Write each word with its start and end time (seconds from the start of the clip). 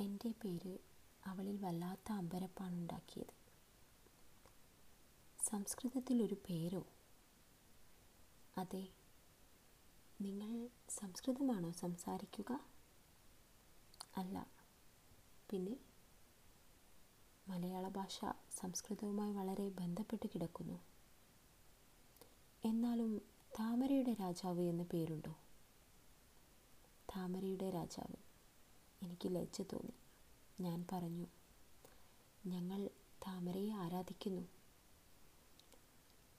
എന്റെ 0.00 0.34
പേര് 0.44 0.78
അവളിൽ 1.26 1.56
വല്ലാത്ത 1.56 2.12
അമ്പരപ്പാണ് 2.12 2.74
ഉണ്ടാക്കിയത്. 2.74 3.40
സംസ്കൃതത്തിൽ 5.44 6.22
ഒരു 6.22 6.34
പേരോ? 6.34 6.86
അതെ. 8.58 8.88
നിങ്ങൾ 10.20 10.68
സംസ്കൃതമാണോ 10.88 11.72
സംസാരിക്കുക? 11.72 12.60
അല്ല. 14.16 14.46
പിന്നെ? 15.50 15.76
മലയാള 17.48 17.88
ഭാഷ 17.88 18.20
സംസ്കൃതവുമായി 18.50 19.32
വളരെ 19.32 19.68
ബന്ധപ്പെട്ട് 19.68 20.28
കിടക്കുന്നു. 20.34 20.80
എന്നാലും 22.64 23.22
താമരയുടെ 23.60 24.12
രാജാവ് 24.12 24.62
എന്ന 24.62 24.82
പേരുണ്ടോ? 24.82 25.36
താമരയുടെ 27.16 27.70
രാജാവ്. 27.70 28.29
എനിക്ക് 29.02 29.34
ലജ്ജ 29.34 29.60
തോന്നി. 29.60 29.92
ഞാൻ 30.62 30.86
പറഞ്ഞു 30.92 31.26
ഞങ്ങൾ 32.46 32.90
താമരയെ 33.26 33.72
ആരാധിക്കുന്നു. 33.72 34.42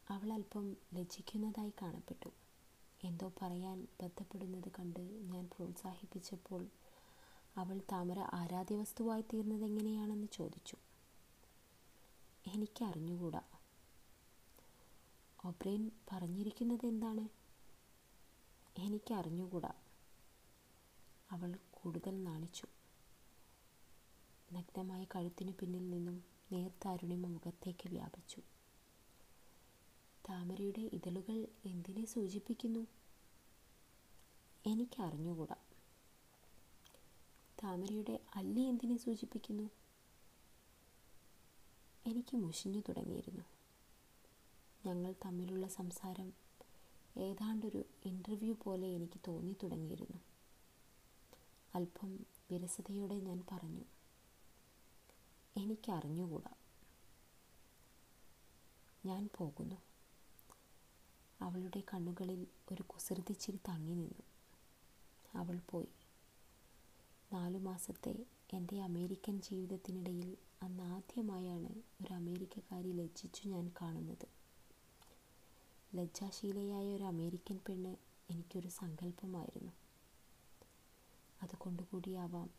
അവൾ 0.09 0.33
അല്പം 0.33 0.77
ലജ്ജിക്കുന്നതായി 0.93 1.73
കാണപ്പെട്ടു. 1.81 2.29
എന്തോ 3.03 3.33
പറയാൻ 3.41 3.87
ബന്ധപ്പെടുന്നത് 4.01 4.71
കണ്ട് 4.79 4.99
ഞാൻ 4.99 5.45
പ്രോത്സാഹിപ്പിച്ചപ്പോൾ 5.45 6.67
അവൾ 7.57 7.81
താമര 7.91 8.19
ആരാധ്യ 8.19 8.75
വസ്തുവായി 8.75 9.21
തീർന്നത് 9.21 9.65
എങ്ങനെയാണെന്ന് 9.65 10.27
ചോദിച്ചു. 10.33 10.77
എനിക്കറിഞ്ഞുകൂടാ. 12.47 13.41
ഒബ്രെയിൻ 15.45 15.91
പറഞ്ഞിരിക്കുന്നത് 16.11 16.85
എന്താണ്? 16.85 17.27
എനിക്കറിഞ്ഞുകൂടാ. 18.77 19.73
അവൾ 21.31 21.59
കൂടുതൽ 21.83 22.23
നാണിച്ചു. 22.23 22.67
നഗ്നമായ 24.53 25.05
കഴുത്തിനു 25.15 25.51
പിന്നിൽ 25.51 25.89
നിന്നും 25.89 26.23
നേർത്താരുണിമ 26.51 27.27
മുഖത്തേക്ക് 27.27 27.89
വ്യാപിച്ചു. 27.89 28.41
താമരയുടെ 30.29 30.81
ഇതളുകൾ 30.81 31.47
എന്തിനെ 31.65 32.05
സൂചിപ്പിക്കുന്നു? 32.05 32.87
എനിക്കറിഞ്ഞുകൂടാ. 34.65 35.55
താമരയുടെ 37.63 38.19
അല്ലി 38.35 38.61
എന്തിനെ 38.61 38.97
സൂചിപ്പിക്കുന്നു? 38.97 39.69
എനിക്ക് 42.05 42.37
മുഷിഞ്ഞു 42.37 42.79
തുടങ്ങിയിരുന്നു. 42.79 43.43
ഞങ്ങൾ 44.85 45.15
തമ്മിലുള്ള 45.25 45.67
സംസാരം 45.67 46.33
ഏതാണ്ടൊരു 47.17 47.85
ഇന്റർവ്യൂ 48.05 48.53
പോലെ 48.53 48.87
എനിക്ക് 48.87 49.19
തോന്നി 49.27 49.55
തുടങ്ങിയിരുന്നു. 49.63 50.30
അല്പം 51.75 52.25
വിരസതയോടെ 52.51 53.15
ഞാൻ 53.15 53.43
പറഞ്ഞു 53.51 53.81
എനിക്കറിഞ്ഞുകൂടാ. 55.57 56.53
ഞാൻ 59.05 59.29
പോകുന്നു. 59.37 59.75
അവളുടെ 61.41 61.83
കണ്ണുകളിൽ 61.93 62.47
ഒരു 62.71 62.81
കുസൃതിച്ചിരി 62.81 63.57
തങ്ങി 63.57 63.93
നിന്നു. 63.93 64.23
അവൾ 65.33 65.59
പോയി. 65.69 65.87
നാലു 67.33 67.57
മാസത്തെ 67.57 68.25
എന്റെ 68.53 68.81
അമേരിക്കൻ 68.81 69.41
ജീവിതത്തിനിടയിൽ 69.41 70.37
അന്ന് 70.61 70.83
ആദ്യമായാണ് 70.83 71.69
ഒരു 71.75 72.13
അമേരിക്കക്കാരി 72.13 72.91
ലജ്ജിച്ചു 72.91 73.47
ഞാൻ 73.47 73.71
കാണുന്നത്. 73.81 74.27
ലജ്ജാശീലയായ 75.95 76.93
ഒരു 76.93 77.03
അമേരിക്കൻ 77.03 77.59
പെണ്ണ് 77.67 77.95
എനിക്കൊരു 78.29 78.67
സങ്കല്പമായിരുന്നു. 78.67 79.71
അതുകൊണ്ടുകൂടിയാവാം 81.41 82.49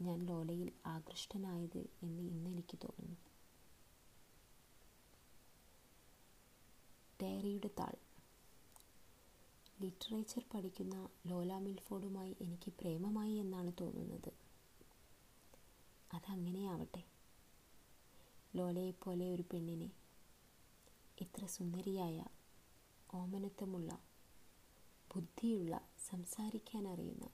ഞാൻ 0.00 0.26
ലോലയിൽ 0.26 0.72
ആകൃഷ്ടനായത് 0.86 1.86
എന്ന് 2.02 2.22
ഇന്ന് 2.22 2.50
എനിക്ക് 2.50 2.78
തോന്നുന്നു. 2.84 3.16
ഡയറിയുടെ 7.22 7.70
താൾ. 7.78 7.96
ലിറ്ററേച്ചർ 9.80 10.44
പഠിക്കുന്ന 10.54 11.08
ലോല 11.26 11.58
മിൽഫോർഡുമായി 11.58 12.36
എനിക്ക് 12.40 12.72
പ്രേമമായി 12.80 13.34
എന്നാണ് 13.34 13.72
തോന്നുന്നത്. 13.80 14.32
അതങ്ങനെയാവട്ടെ. 16.12 17.04
ലോലയെപ്പോലെ 18.54 19.30
ഒരു 19.30 19.42
പെണ്ണിനെ 19.42 19.90
ഇത്ര 21.20 21.46
സുന്ദരിയായ 21.46 22.24
ഓമനത്വമുള്ള 23.14 23.98
ബുദ്ധിയുള്ള 25.14 25.80
സംസാരിക്കാൻ 26.08 26.88
അറിയുന്ന 26.88 27.28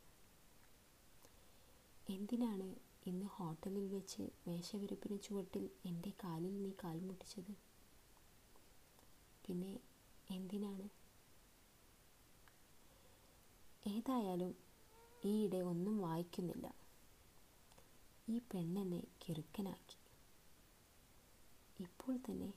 എന്തിനാണ് 2.10 2.74
ഇന്ന് 3.06 3.26
ഹോട്ടലിൽ 3.26 3.86
വെച്ച് 3.86 4.22
മേശവിരിപ്പിന് 4.48 5.22
ചുവട്ടിൽ 5.22 5.70
എന്റെ 5.86 6.12
കാലിൽ 6.24 6.62
നീ 6.62 6.70
കാൽമുട്ടിച്ചത് 6.84 7.56
പിന്നെ 9.46 9.80
എന്തിനാണ്? 10.30 10.88
ഏതായാലും 13.86 14.54
ഈയിടെ 15.24 15.56
ഒന്നും 15.56 15.98
വായിക്കുന്നില്ല. 15.98 16.74
ഈ 18.28 18.38
പെണ്ണെന്നെ 18.38 19.04
കിറുക്കനാക്കി. 19.22 19.98
ഇപ്പോൾ 21.80 22.16
തന്നെ 22.16 22.52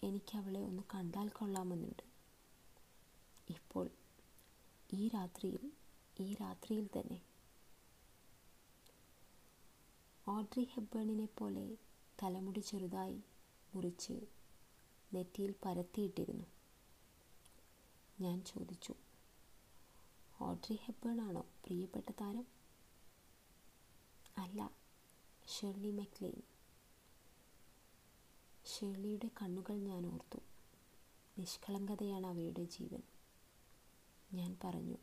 എനിക്ക് 0.00 0.38
അവളെ 0.38 0.60
ഒന്ന് 0.60 0.82
കണ്ടാൽ 0.94 1.28
കൊള്ളാമെന്നുണ്ട്. 1.28 2.02
ഇപ്പോൾ 3.48 3.90
ഈ 4.92 5.08
രാത്രിയിൽ 5.08 5.70
ഈ 6.20 6.34
രാത്രിയിൽ 6.34 6.88
തന്നെ 7.00 7.20
ഓഡ്രി 10.36 10.64
ഹെബേണിനെ 10.64 11.26
പോലെ 11.26 11.76
തലമുടി 12.22 12.60
ചെറുതായി 12.60 13.22
മുറിച്ച് 13.74 14.20
നെറ്റിയിൽ 15.14 15.54
പരത്തിയിട്ടിരുന്നു. 15.64 16.46
ഞാൻ 18.20 18.44
ചോദിച്ചു 18.44 18.94
ഓഡ്രി 20.40 20.78
ഹെബ്ബേൺ 20.82 21.20
ആണോ 21.20 21.40
പ്രിയപ്പെട്ട 21.64 22.10
താരം? 22.10 22.46
അല്ല 24.38 24.70
ഷെർലി 25.48 25.90
മെക്ലെയിൻ 25.90 26.42
ഷെർലിയുടെ 28.66 29.30
കണ്ണുകൾ 29.42 29.78
ഞാൻ 29.78 30.06
ഓർത്തു. 30.06 30.38
നിഷ്കളങ്കതയാണ് 31.38 32.26
അവയുടെ 32.26 32.64
ജീവൻ. 32.64 33.02
ഞാൻ 34.32 34.58
പറഞ്ഞു 34.64 34.98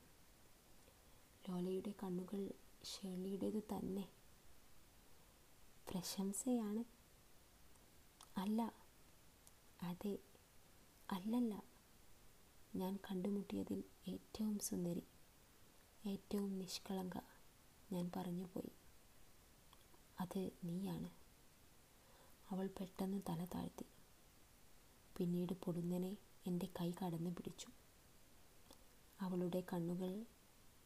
ലോലയുടെ 1.50 1.94
കണ്ണുകൾ 2.04 2.52
ഷെർലിയുടേത് 2.84 3.64
തന്നെ. 3.64 4.23
പ്രശംസയാണ്. 5.90 6.84
അല്ല 8.38 8.74
അതെ 9.84 10.18
അല്ലല്ല. 11.12 11.64
ഞാൻ 12.76 13.00
കണ്ടുമുട്ടിയതിൽ 13.12 13.84
ഏറ്റവും 14.08 14.60
സുന്ദരി 14.60 15.04
ഏറ്റവും 16.08 16.60
നിഷ്കളങ്ക 16.60 17.18
ഞാൻ 17.92 18.12
പറഞ്ഞു 18.16 18.46
പോയി 18.46 18.72
അത് 20.20 20.52
നീയാണ്. 20.64 21.10
അവൾ 22.50 22.70
പെട്ടെന്ന് 22.80 23.22
തല 23.30 23.46
താഴ്ത്തി. 23.46 23.86
പിന്നീട് 25.18 25.54
പൊടുന്നനെ 25.54 26.18
എന്റെ 26.48 26.68
കൈ 26.82 26.92
കടന്നു 26.92 27.30
പിടിച്ചു. 27.30 27.68
അവളുടെ 29.22 29.64
കണ്ണുകൾ 29.74 30.26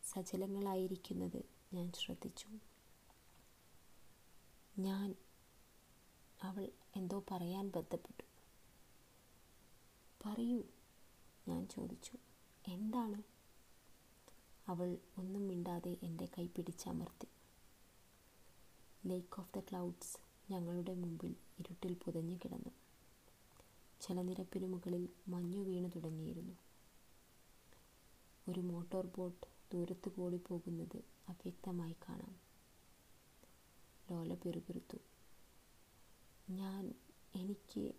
സജലങ്ങളായിരിക്കുന്നത് 0.03 1.43
ഞാൻ 1.73 1.91
ശ്രദ്ധിച്ചു. 1.91 2.47
ഞാൻ 4.79 5.15
അവൾ 6.43 6.69
എന്തോ 6.95 7.23
പറയാൻ 7.31 7.67
ബന്ധപ്പെട്ടു. 7.67 8.23
പറയൂ 10.25 10.63
ഞാൻ 11.47 11.67
ചോദിച്ചു. 11.67 12.17
എന്താണ്? 12.67 13.23
അവൾ 14.67 14.97
ഒന്നും 15.17 15.47
മിണ്ടാതെ 15.47 15.97
എന്റെ 16.03 16.25
കൈ 16.38 16.47
പിടിച്ചമർത്തി. 16.47 17.27
ലേക്ക് 19.06 19.39
ഓഫ് 19.39 19.59
ദ 19.59 19.59
ക്ലൗഡ്സ് 19.59 20.18
ഞങ്ങളുടെ 20.51 20.94
മുമ്പിൽ 20.94 21.35
ഇരുട്ടിൽ 21.59 21.94
പുതഞ്ഞു 21.94 22.35
കിടന്നു. 22.35 22.69
ജലനിരപ്പിനു 24.01 24.68
മുകളിൽ 24.68 25.09
മഞ്ഞു 25.27 25.59
വീണു 25.59 25.88
തുടങ്ങിയിരുന്നു. 25.88 26.56
ഒരു 28.47 28.59
മോട്ടോർ 28.59 29.06
ബോട്ട് 29.18 29.47
ദൂരത്ത് 29.74 30.09
കൂടി 30.09 30.38
പോകുന്നത് 30.38 30.97
അവ്യക്തമായി 31.29 31.95
കാണാം. 32.09 32.46
ലോല 34.12 34.33
പിറുപിറുത്തു. 34.33 34.98
ഞാൻ 36.50 36.94
എനിക്ക് 37.36 37.94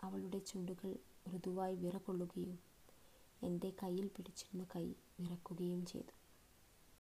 അവളുടെ 0.00 0.38
ചുണ്ടുകൾ 0.38 0.96
മൃദുവായി 1.28 1.76
വിറകൊള്ളുകയും 1.76 2.58
എന്റെ 3.42 3.72
കയ്യിൽ 3.82 4.08
പിടിച്ചിരുന്ന 4.08 4.66
കൈ 4.76 4.94
വിറക്കുകയും 5.20 5.86
ചെയ്തു. 5.86 6.19